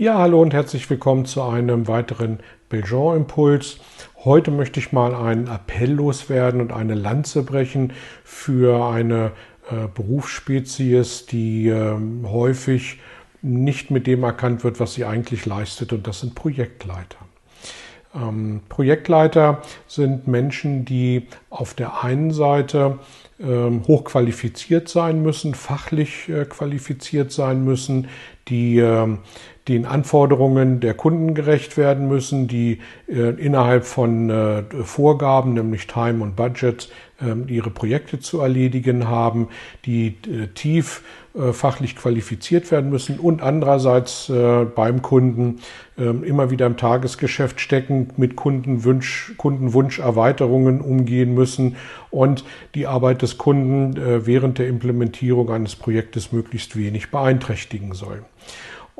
Ja, 0.00 0.16
hallo 0.16 0.40
und 0.40 0.54
herzlich 0.54 0.88
willkommen 0.88 1.26
zu 1.26 1.42
einem 1.42 1.86
weiteren 1.86 2.38
Belgian-Impuls. 2.70 3.80
Heute 4.24 4.50
möchte 4.50 4.80
ich 4.80 4.92
mal 4.92 5.14
einen 5.14 5.46
Appell 5.46 5.92
loswerden 5.92 6.62
und 6.62 6.72
eine 6.72 6.94
Lanze 6.94 7.42
brechen 7.42 7.92
für 8.24 8.86
eine 8.86 9.32
äh, 9.70 9.88
Berufsspezies, 9.94 11.26
die 11.26 11.68
äh, 11.68 11.98
häufig 12.24 12.98
nicht 13.42 13.90
mit 13.90 14.06
dem 14.06 14.22
erkannt 14.22 14.64
wird, 14.64 14.80
was 14.80 14.94
sie 14.94 15.04
eigentlich 15.04 15.44
leistet, 15.44 15.92
und 15.92 16.06
das 16.06 16.20
sind 16.20 16.34
Projektleiter. 16.34 17.18
Ähm, 18.14 18.62
Projektleiter 18.70 19.60
sind 19.86 20.26
Menschen, 20.26 20.86
die 20.86 21.26
auf 21.50 21.74
der 21.74 22.02
einen 22.02 22.30
Seite 22.30 23.00
hochqualifiziert 23.46 24.88
sein 24.88 25.22
müssen, 25.22 25.54
fachlich 25.54 26.28
äh, 26.28 26.44
qualifiziert 26.44 27.32
sein 27.32 27.64
müssen, 27.64 28.08
die 28.48 28.78
ähm, 28.78 29.18
den 29.70 29.86
Anforderungen 29.86 30.80
der 30.80 30.94
Kunden 30.94 31.32
gerecht 31.32 31.76
werden 31.76 32.08
müssen, 32.08 32.48
die 32.48 32.80
äh, 33.06 33.30
innerhalb 33.40 33.84
von 33.84 34.28
äh, 34.28 34.64
Vorgaben, 34.82 35.54
nämlich 35.54 35.86
Time 35.86 36.24
und 36.24 36.34
Budget, 36.34 36.90
äh, 37.20 37.34
ihre 37.46 37.70
Projekte 37.70 38.18
zu 38.18 38.40
erledigen 38.40 39.08
haben, 39.08 39.48
die 39.86 40.16
tief 40.54 41.02
fachlich 41.52 41.94
qualifiziert 41.94 42.72
werden 42.72 42.90
müssen 42.90 43.20
und 43.20 43.40
andererseits 43.40 44.32
beim 44.74 45.00
Kunden 45.00 45.60
ähm, 45.96 46.24
immer 46.24 46.50
wieder 46.50 46.66
im 46.66 46.76
Tagesgeschäft 46.76 47.60
stecken, 47.60 48.08
mit 48.16 48.34
Kundenwunsch, 48.34 49.34
Kundenwunscherweiterungen 49.36 50.80
umgehen 50.80 51.34
müssen 51.34 51.76
und 52.10 52.44
die 52.74 52.86
Arbeit 52.86 53.22
des 53.22 53.29
Kunden 53.38 53.96
während 54.26 54.58
der 54.58 54.68
Implementierung 54.68 55.50
eines 55.50 55.76
Projektes 55.76 56.32
möglichst 56.32 56.76
wenig 56.76 57.10
beeinträchtigen 57.10 57.94
soll. 57.94 58.24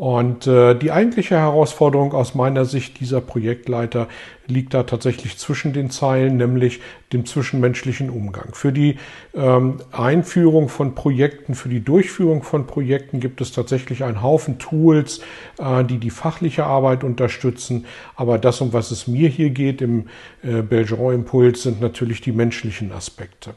Und 0.00 0.46
äh, 0.46 0.74
die 0.76 0.92
eigentliche 0.92 1.36
Herausforderung 1.36 2.14
aus 2.14 2.34
meiner 2.34 2.64
Sicht 2.64 3.00
dieser 3.00 3.20
Projektleiter 3.20 4.08
liegt 4.46 4.72
da 4.72 4.84
tatsächlich 4.84 5.36
zwischen 5.36 5.74
den 5.74 5.90
Zeilen, 5.90 6.38
nämlich 6.38 6.80
dem 7.12 7.26
zwischenmenschlichen 7.26 8.08
Umgang. 8.08 8.54
Für 8.54 8.72
die 8.72 8.96
ähm, 9.34 9.82
Einführung 9.92 10.70
von 10.70 10.94
Projekten, 10.94 11.54
für 11.54 11.68
die 11.68 11.84
Durchführung 11.84 12.42
von 12.42 12.66
Projekten 12.66 13.20
gibt 13.20 13.42
es 13.42 13.52
tatsächlich 13.52 14.02
einen 14.02 14.22
Haufen 14.22 14.58
Tools, 14.58 15.20
äh, 15.58 15.84
die 15.84 15.98
die 15.98 16.08
fachliche 16.08 16.64
Arbeit 16.64 17.04
unterstützen. 17.04 17.84
Aber 18.16 18.38
das, 18.38 18.62
um 18.62 18.72
was 18.72 18.92
es 18.92 19.06
mir 19.06 19.28
hier 19.28 19.50
geht 19.50 19.82
im 19.82 20.06
äh, 20.42 20.62
Belgeron 20.62 21.12
Impuls, 21.12 21.64
sind 21.64 21.82
natürlich 21.82 22.22
die 22.22 22.32
menschlichen 22.32 22.90
Aspekte. 22.92 23.50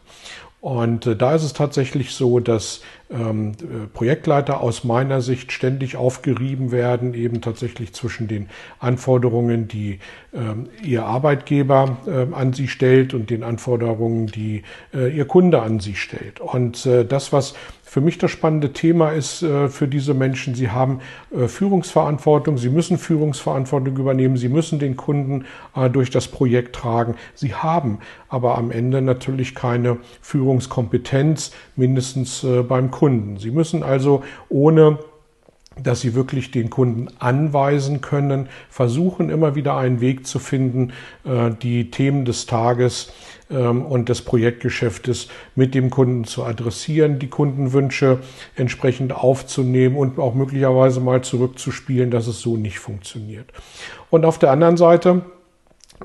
Und 0.64 1.08
äh, 1.08 1.18
da 1.18 1.36
ist 1.36 1.44
es 1.44 1.52
tatsächlich 1.52 2.14
so, 2.14 2.40
dass 2.40 2.80
ähm, 3.12 3.52
äh, 3.52 3.86
Projektleiter 3.94 4.62
aus 4.62 4.86
meiner 4.86 5.20
Sicht 5.20 5.52
ständig 5.52 5.98
aufgerieben 5.98 6.72
werden, 6.72 7.14
eben 7.14 7.42
tatsächlich 7.42 7.92
zwischen 7.92 8.30
den 8.30 8.48
Anforderungen, 8.80 9.68
die 9.68 10.00
ähm, 10.34 10.70
ihr 10.82 11.04
Arbeitgeber 11.06 11.98
äh, 12.08 12.34
an 12.34 12.54
sie 12.54 12.70
stellt 12.70 13.14
und 13.14 13.30
den 13.30 13.44
Anforderungen, 13.44 14.28
die 14.28 14.64
äh, 14.94 15.14
ihr 15.14 15.26
Kunde 15.26 15.62
an 15.62 15.82
sie 15.82 15.96
stellt. 15.96 16.40
Und 16.40 16.86
äh, 16.86 17.04
das, 17.04 17.34
was 17.34 17.56
für 17.94 18.02
mich 18.02 18.18
das 18.18 18.32
spannende 18.32 18.74
Thema 18.74 19.12
ist 19.12 19.44
äh, 19.44 19.70
für 19.70 19.88
diese 19.88 20.16
Menschen, 20.16 20.56
sie 20.56 20.72
haben 20.72 21.00
äh, 21.30 21.48
Führungsverantwortung, 21.48 22.58
sie 22.58 22.70
müssen 22.70 22.98
Führungsverantwortung 22.98 23.96
übernehmen, 23.96 24.36
sie 24.36 24.50
müssen 24.50 24.80
den 24.80 24.98
Kunden 24.98 25.46
äh, 25.76 25.92
durch 25.92 26.10
das 26.10 26.28
Projekt 26.28 26.76
tragen. 26.76 27.18
Sie 27.36 27.54
haben 27.54 28.00
aber 28.30 28.58
am 28.58 28.72
Ende 28.72 29.04
natürlich 29.04 29.54
keine 29.54 29.98
Führungskompetenz, 30.22 31.52
mindestens 31.76 32.44
beim 32.68 32.90
Kunden. 32.90 33.38
Sie 33.38 33.52
müssen 33.52 33.84
also 33.84 34.24
ohne 34.50 34.98
dass 35.82 36.02
sie 36.02 36.14
wirklich 36.14 36.52
den 36.52 36.70
Kunden 36.70 37.08
anweisen 37.20 38.02
können, 38.02 38.48
versuchen 38.70 39.30
immer 39.30 39.56
wieder 39.56 39.76
einen 39.78 40.02
Weg 40.02 40.28
zu 40.28 40.40
finden, 40.40 40.94
die 41.62 41.90
Themen 41.90 42.26
des 42.26 42.46
Tages 42.46 43.12
ähm, 43.54 43.86
und 43.86 44.10
des 44.10 44.22
Projektgeschäftes 44.22 45.28
mit 45.56 45.76
dem 45.76 45.90
Kunden 45.90 46.24
zu 46.24 46.44
adressieren, 46.44 47.20
die 47.20 47.28
Kundenwünsche 47.28 48.20
entsprechend 48.56 49.14
aufzunehmen 49.14 49.96
und 49.96 50.20
auch 50.20 50.34
möglicherweise 50.34 51.00
mal 51.00 51.22
zurückzuspielen, 51.22 52.10
dass 52.10 52.28
es 52.28 52.42
so 52.42 52.58
nicht 52.58 52.80
funktioniert. 52.80 53.52
Und 54.10 54.26
auf 54.26 54.40
der 54.40 54.52
anderen 54.52 54.78
Seite 54.78 55.24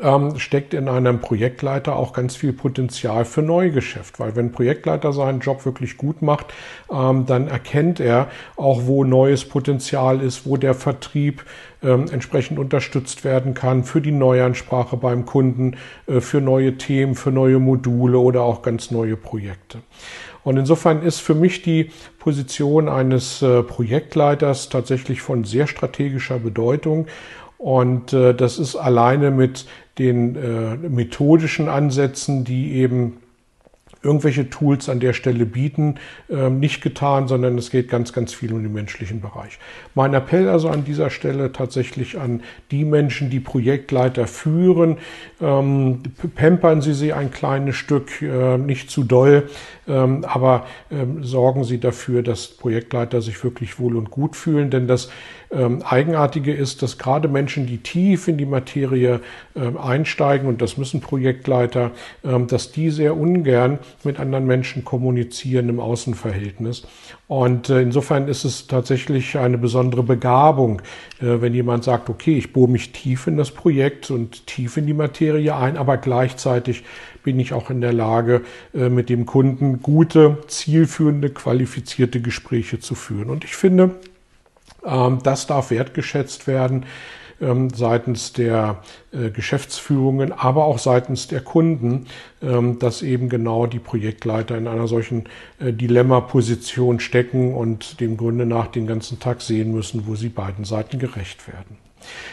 ähm, 0.03 0.39
steckt 0.39 0.75
in 0.75 0.89
einem 0.89 1.21
Projektleiter 1.21 1.97
auch 1.97 2.13
ganz 2.13 2.37
viel 2.37 2.53
Potenzial 2.53 3.25
für 3.25 3.43
Neugeschäft, 3.43 4.19
weil 4.21 4.37
wenn 4.37 4.47
ein 4.47 4.53
Projektleiter 4.53 5.13
seinen 5.13 5.41
Job 5.41 5.65
wirklich 5.65 5.97
gut 5.97 6.23
macht, 6.23 6.47
ähm, 6.91 7.27
dann 7.27 7.49
erkennt 7.49 8.01
er 8.01 8.29
auch, 8.57 8.83
wo 8.87 9.05
neues 9.05 9.45
Potenzial 9.45 10.21
ist, 10.21 10.47
wo 10.47 10.57
der 10.57 10.75
Vertrieb 10.75 11.45
ähm, 11.83 12.07
entsprechend 12.11 12.59
unterstützt 12.59 13.25
werden 13.25 13.55
kann 13.55 13.85
für 13.85 14.01
die 14.01 14.13
Neuansprache 14.13 14.97
beim 14.97 15.27
Kunden, 15.27 15.77
äh, 16.07 16.21
für 16.21 16.41
neue 16.41 16.77
Themen, 16.77 17.15
für 17.15 17.31
neue 17.31 17.59
Module 17.59 18.19
oder 18.19 18.43
auch 18.43 18.63
ganz 18.63 18.91
neue 18.91 19.17
Projekte. 19.17 19.79
Und 20.45 20.57
insofern 20.57 21.03
ist 21.03 21.21
für 21.21 21.35
mich 21.35 21.63
die 21.63 21.91
Position 22.19 22.89
eines 22.89 23.43
äh, 23.43 23.63
Projektleiters 23.63 24.71
tatsächlich 24.71 25.21
von 25.21 25.45
sehr 25.45 25.67
strategischer 25.67 26.39
Bedeutung. 26.39 27.07
Und 27.59 28.13
äh, 28.13 28.35
das 28.35 28.59
ist 28.59 28.77
alleine 28.77 29.33
mit 29.33 29.67
den 29.99 30.37
äh, 30.37 30.77
methodischen 30.77 31.69
Ansätzen, 31.69 32.45
die 32.45 32.75
eben 32.75 33.19
irgendwelche 34.03 34.49
Tools 34.49 34.89
an 34.89 35.01
der 35.01 35.13
Stelle 35.13 35.45
bieten, 35.45 35.97
ähm, 36.31 36.61
nicht 36.61 36.83
getan, 36.83 37.27
sondern 37.27 37.59
es 37.59 37.71
geht 37.71 37.89
ganz, 37.89 38.13
ganz 38.13 38.33
viel 38.33 38.53
um 38.53 38.63
den 38.63 38.73
menschlichen 38.73 39.21
Bereich. 39.21 39.59
Mein 39.95 40.15
Appell 40.15 40.49
also 40.49 40.69
an 40.69 40.85
dieser 40.85 41.11
Stelle 41.11 41.53
tatsächlich 41.53 42.19
an 42.19 42.43
die 42.71 42.85
Menschen, 42.85 43.29
die 43.29 43.41
Projektleiter 43.41 44.27
führen, 44.27 44.99
ähm, 45.41 46.03
pampern 46.37 46.81
Sie 46.81 46.95
sie 46.95 47.13
ein 47.13 47.31
kleines 47.31 47.77
Stück, 47.77 48.23
äh, 48.23 48.57
nicht 48.57 48.91
zu 48.91 49.03
doll, 49.03 49.49
ähm, 49.89 50.25
aber 50.25 50.67
ähm, 50.91 51.25
sorgen 51.25 51.65
Sie 51.65 51.79
dafür, 51.79 52.23
dass 52.23 52.47
Projektleiter 52.47 53.21
sich 53.21 53.43
wirklich 53.43 53.81
wohl 53.81 53.97
und 53.97 54.11
gut 54.11 54.37
fühlen, 54.37 54.71
denn 54.71 54.87
das 54.87 55.11
Eigenartige 55.51 56.53
ist, 56.53 56.83
dass 56.83 56.99
gerade 56.99 57.27
Menschen, 57.27 57.67
die 57.67 57.79
tief 57.79 58.29
in 58.29 58.37
die 58.37 58.45
Materie 58.45 59.23
einsteigen, 59.55 60.47
und 60.47 60.61
das 60.61 60.77
müssen 60.77 61.01
Projektleiter, 61.01 61.93
dass 62.23 62.71
die 62.71 62.91
sehr 62.91 63.17
ungern 63.17 63.79
mit 64.05 64.19
anderen 64.21 64.47
Menschen 64.47 64.85
kommunizieren 64.85 65.69
im 65.69 65.81
Außenverhältnis. 65.81 66.87
Und 67.27 67.69
äh, 67.71 67.83
insofern 67.83 68.29
ist 68.29 68.45
es 68.45 68.67
tatsächlich 68.67 69.37
eine 69.39 69.59
besondere 69.59 70.03
Begabung, 70.03 70.83
äh, 71.21 71.41
wenn 71.41 71.55
jemand 71.55 71.85
sagt, 71.85 72.09
okay, 72.09 72.37
ich 72.39 72.53
bohre 72.53 72.71
mich 72.71 72.93
tief 72.93 73.27
in 73.27 73.37
das 73.37 73.51
Projekt 73.51 74.11
und 74.11 74.47
tief 74.47 74.77
in 74.77 74.87
die 74.87 74.95
Materie 74.95 75.55
ein, 75.55 75.77
aber 75.77 75.97
gleichzeitig 75.97 76.85
bin 77.23 77.39
ich 77.39 77.53
auch 77.53 77.71
in 77.71 77.81
der 77.81 77.93
Lage, 77.93 78.43
äh, 78.75 78.89
mit 78.89 79.11
dem 79.11 79.27
Kunden 79.27 79.83
gute, 79.83 80.39
zielführende, 80.47 81.31
qualifizierte 81.31 82.21
Gespräche 82.21 82.81
zu 82.81 82.95
führen. 82.95 83.31
Und 83.31 83.45
ich 83.45 83.55
finde, 83.55 83.97
ähm, 84.85 85.19
das 85.23 85.47
darf 85.47 85.71
wertgeschätzt 85.71 86.47
werden 86.47 86.87
ähm, 87.41 87.71
seitens 87.71 88.33
der 88.33 88.83
äh, 89.13 89.31
Geschäftsführungen, 89.31 90.33
aber 90.33 90.65
auch 90.65 90.79
seitens 90.79 91.29
der 91.29 91.41
Kunden, 91.41 92.07
ähm, 92.43 92.79
dass 92.79 93.03
eben 93.03 93.29
genau 93.29 93.67
die 93.67 93.79
Projektleiter 93.79 94.57
in 94.57 94.67
einer 94.67 94.89
solchen 94.89 95.25
äh, 95.59 95.73
Dilemma-Position 95.73 97.01
stecken 97.01 97.55
und 97.55 98.01
dem 98.01 98.17
Grunde 98.17 98.47
nach 98.47 98.69
den 98.69 98.87
ganzen 98.87 99.19
Tag 99.21 99.41
sehen 99.41 99.73
müssen, 99.73 100.07
wo 100.07 100.15
sie 100.15 100.29
beiden 100.29 100.65
Seiten 100.65 100.99
gerecht 100.99 101.49
werden. 101.49 101.88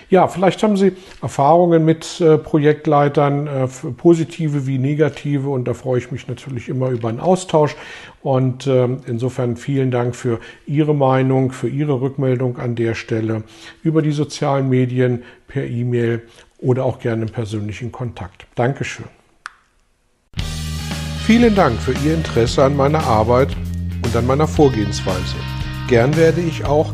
Ja, 0.10 0.28
vielleicht 0.28 0.62
haben 0.64 0.78
Sie 0.78 0.94
Erfahrungen 1.22 1.84
mit 1.84 2.22
äh, 2.22 2.38
Projektleitern, 2.38 3.48
äh, 3.48 3.68
positive 3.98 4.68
wie 4.68 4.78
negative, 4.78 5.50
und 5.50 5.68
da 5.68 5.74
freue 5.74 6.00
ich 6.00 6.12
mich 6.12 6.28
natürlich 6.28 6.70
immer 6.70 6.90
über 6.90 7.10
einen 7.10 7.20
Austausch. 7.20 7.76
Und 8.22 8.68
äh, 8.68 8.86
insofern 9.08 9.58
vielen 9.58 9.92
Dank 9.92 10.16
für 10.16 10.40
Ihre 10.66 10.96
Meinung, 10.96 11.52
für 11.52 11.68
Ihre 11.68 12.02
Rückmeldung 12.02 12.58
an 12.58 12.76
der 12.76 12.96
Stelle 12.96 13.44
über 13.84 14.02
die 14.02 14.12
sozialen 14.12 14.70
Medien, 14.70 15.24
per 15.48 15.66
E-Mail 15.66 16.24
oder 16.58 16.86
auch 16.86 17.00
gerne 17.00 17.24
im 17.24 17.32
persönlichen 17.32 17.92
Kontakt. 17.92 18.48
Dankeschön. 18.56 19.06
Vielen 21.26 21.56
Dank 21.56 21.80
für 21.80 21.94
Ihr 22.06 22.14
Interesse 22.14 22.64
an 22.64 22.76
meiner 22.76 23.04
Arbeit 23.04 23.56
und 24.04 24.16
an 24.16 24.28
meiner 24.28 24.48
Vorgehensweise. 24.48 25.36
Gern 25.88 26.16
werde 26.18 26.42
ich 26.42 26.66
auch 26.66 26.94